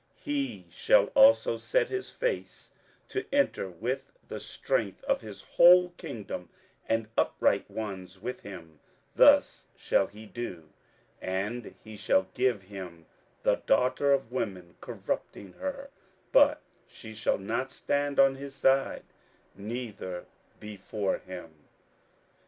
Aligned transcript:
27:011:017 0.25 0.25
He 0.33 0.65
shall 0.71 1.05
also 1.13 1.57
set 1.57 1.89
his 1.89 2.09
face 2.09 2.71
to 3.07 3.23
enter 3.31 3.69
with 3.69 4.11
the 4.29 4.39
strength 4.39 5.03
of 5.03 5.21
his 5.21 5.43
whole 5.43 5.91
kingdom, 5.91 6.49
and 6.89 7.07
upright 7.15 7.69
ones 7.69 8.19
with 8.19 8.39
him; 8.39 8.79
thus 9.15 9.65
shall 9.77 10.07
he 10.07 10.25
do: 10.25 10.69
and 11.21 11.75
he 11.83 11.95
shall 11.95 12.25
give 12.33 12.63
him 12.63 13.05
the 13.43 13.57
daughter 13.67 14.11
of 14.11 14.31
women, 14.31 14.73
corrupting 14.81 15.53
her: 15.59 15.91
but 16.31 16.63
she 16.87 17.13
shall 17.13 17.37
not 17.37 17.71
stand 17.71 18.19
on 18.19 18.33
his 18.37 18.55
side, 18.55 19.03
neither 19.55 20.25
be 20.59 20.77
for 20.77 21.19
him. 21.19 21.53